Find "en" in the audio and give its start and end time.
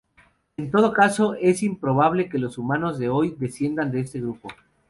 0.57-0.71